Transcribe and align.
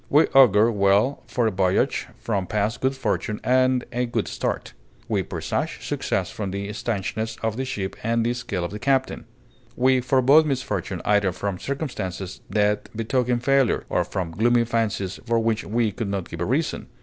We 0.09 0.25
augur 0.29 0.71
well 0.71 1.21
for 1.27 1.45
a 1.45 1.51
voyage 1.51 2.07
from 2.17 2.47
past 2.47 2.81
good 2.81 2.95
fortune 2.95 3.39
and 3.43 3.85
a 3.91 4.07
good 4.07 4.27
start; 4.27 4.73
we 5.07 5.21
presage 5.21 5.85
success 5.85 6.31
from 6.31 6.49
the 6.49 6.69
stanchness 6.73 7.37
of 7.43 7.55
the 7.55 7.65
ship 7.65 7.95
and 8.01 8.25
the 8.25 8.33
skill 8.33 8.65
of 8.65 8.71
the 8.71 8.79
captain. 8.79 9.25
We 9.75 10.01
forebode 10.01 10.47
misfortune 10.47 11.03
either 11.05 11.31
from 11.31 11.59
circumstances 11.59 12.41
that 12.49 12.89
betoken 12.97 13.41
failure, 13.43 13.83
or 13.89 14.03
from 14.03 14.31
gloomy 14.31 14.63
fancies 14.65 15.19
for 15.27 15.37
which 15.37 15.63
we 15.65 15.91
could 15.91 16.09
not 16.09 16.27
give 16.27 16.41
a 16.41 16.45
reason. 16.45 16.87